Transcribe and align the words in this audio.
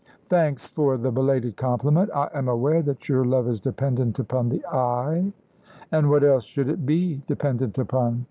"Thanks 0.29 0.65
for 0.65 0.97
the 0.97 1.11
belated 1.11 1.57
compliment. 1.57 2.09
I 2.15 2.27
am 2.33 2.47
aware 2.47 2.81
that 2.81 3.07
your 3.07 3.23
love 3.23 3.47
is 3.47 3.61
dependent 3.61 4.17
upon 4.17 4.49
the 4.49 4.65
eye." 4.65 5.31
"An' 5.91 6.09
what 6.09 6.23
else 6.23 6.43
should 6.43 6.69
it 6.69 6.87
be 6.87 7.21
dependent 7.27 7.77
upon?" 7.77 8.19